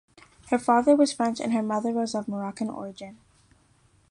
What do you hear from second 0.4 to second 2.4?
Her father was French and her mother was of